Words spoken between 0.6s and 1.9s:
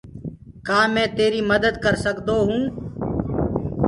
ڪآ مينٚ تيري مدد